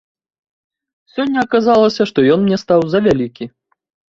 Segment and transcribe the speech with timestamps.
[1.13, 3.45] Сёння аказалася, што ён мне стаў завялікі.